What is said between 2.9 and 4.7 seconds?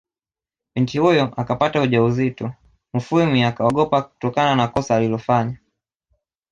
Mufwimi akaogopa kutokana na